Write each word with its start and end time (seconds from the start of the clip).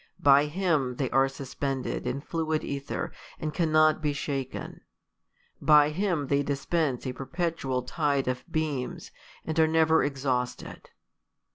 By 0.23 0.45
Him 0.45 0.95
they 0.95 1.11
are 1.11 1.27
suspend 1.29 1.85
ed 1.85 2.07
in 2.07 2.21
fluid 2.21 2.63
ether, 2.63 3.11
and 3.39 3.53
cannot 3.53 4.01
be 4.01 4.13
sha]<en: 4.13 4.79
by 5.61 5.91
Him 5.91 6.25
they 6.25 6.41
dispense 6.41 7.05
a 7.05 7.13
perpetual 7.13 7.83
tide 7.83 8.27
of 8.27 8.43
beams, 8.51 9.11
and 9.45 9.59
are 9.59 9.67
never 9.67 10.01
ex 10.01 10.23
hausted. 10.23 10.87